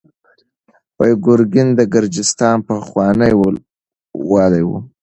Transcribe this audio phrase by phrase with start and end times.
[1.23, 3.31] ګورګین د ګرجستان پخوانی
[4.29, 4.69] والي و.